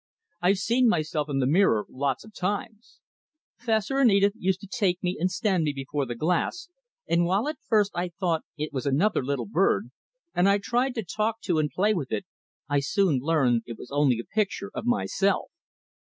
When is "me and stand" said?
5.03-5.63